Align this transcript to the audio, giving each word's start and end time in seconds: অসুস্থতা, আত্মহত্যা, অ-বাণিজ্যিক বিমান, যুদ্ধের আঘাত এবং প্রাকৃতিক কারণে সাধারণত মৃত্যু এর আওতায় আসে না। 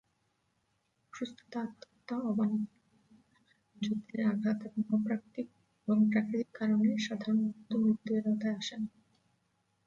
অসুস্থতা, 1.13 1.59
আত্মহত্যা, 1.63 2.15
অ-বাণিজ্যিক 2.21 2.79
বিমান, 2.87 3.43
যুদ্ধের 3.77 4.21
আঘাত 4.31 4.59
এবং 4.71 4.97
প্রাকৃতিক 6.07 6.47
কারণে 6.53 6.89
সাধারণত 7.05 7.69
মৃত্যু 7.81 8.11
এর 8.13 8.25
আওতায় 8.27 8.57
আসে 8.57 8.75
না। 8.81 8.89